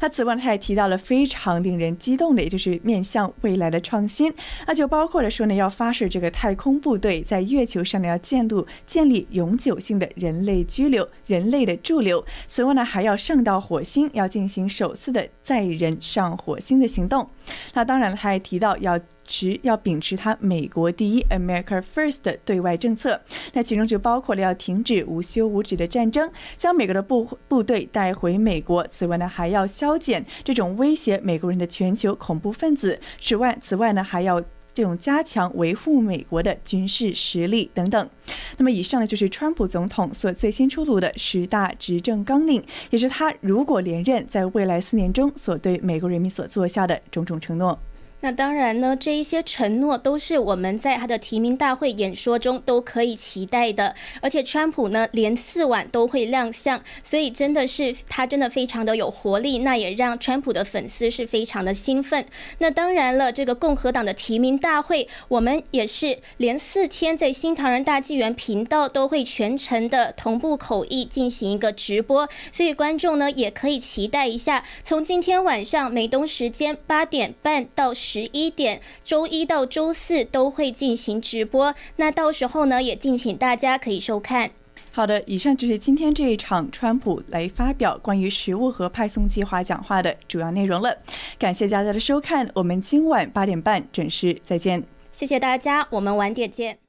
[0.00, 4.32] 那此外，他也提到了非常令人激动的，也就是面向未来的创新，
[4.66, 12.24] 那就包括了说呢，要发射这个太空部队在月球上呢要建立建立永久性的人类居留、人类的驻留。
[12.48, 17.28] 此外呢，还要上到火星，要进行首次的载人上火星的行动。
[17.74, 18.98] 那当然了，他也提到要。
[19.26, 23.20] 持要秉持他美国第一 （America First） 的对外政策，
[23.52, 28.86] 那其中就包括了要停止无休无止的战争，将美国的部部队带回美国。
[28.88, 32.98] 此外呢，还要削减这种威胁美国人的全球恐怖分子。
[33.20, 34.40] 此外，此外呢，还要
[34.72, 38.10] 这种加强维护美国的军事实力等等。
[38.58, 47.78] 那么，以上呢就是川普总统所最新出炉的十大执政纲领，也是他如果连任，在未来四年中所对美国人民所做下的种种承诺。
[48.26, 53.94] 那当然呢，这一些承诺都是我们在他的提名大会演说中都可以期待的。
[54.20, 59.58] 而且川普呢，连四晚都会亮相，所以真的是他真的非常的有活力。
[59.58, 62.26] 那也让川普的粉丝是非常的兴奋。
[62.58, 77.94] 那当然了，这个共和党的提名大会，我们也是连四天在新唐人大纪元频道都会全程的同步口译进行一个直播，所以观众呢也可以期待一下，从今天晚上美东时间八点半到。
[78.16, 84.50] 十一点，周一到周四都会进行直播，那到时候呢，也敬请大家可以收看。
[84.90, 90.96] 好的，以上就是今天这一场川普来发表关于食物和派送计划讲话的主要内容了。
[91.38, 94.82] 感谢大家的收看，我们今晚八点半准时再见。
[95.12, 96.85] 谢谢大家，我们晚点见。